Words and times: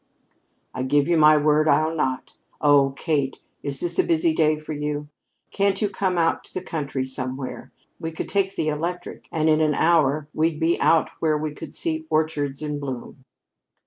"I 0.73 0.81
give 0.81 1.07
you 1.07 1.15
my 1.15 1.37
word 1.37 1.67
I'll 1.69 1.93
not. 1.95 2.33
Oh, 2.59 2.89
Kate, 2.89 3.37
is 3.61 3.79
this 3.79 3.99
a 3.99 4.03
busy 4.03 4.33
day 4.33 4.55
with 4.55 4.67
you? 4.67 5.09
Can't 5.51 5.79
you 5.79 5.89
come 5.89 6.17
out 6.17 6.37
into 6.37 6.55
the 6.55 6.65
country 6.65 7.05
somewhere? 7.05 7.71
We 7.99 8.11
could 8.11 8.27
take 8.27 8.55
the 8.55 8.69
electric 8.69 9.29
and 9.31 9.47
in 9.47 9.61
an 9.61 9.75
hour 9.75 10.27
we'd 10.33 10.59
be 10.59 10.81
out 10.81 11.11
where 11.19 11.37
we 11.37 11.51
could 11.53 11.75
see 11.75 12.07
orchards 12.09 12.63
in 12.63 12.79
bloom." 12.79 13.25